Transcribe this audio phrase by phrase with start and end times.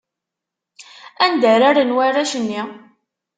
[1.25, 2.61] Anda ara rren warrac-nni?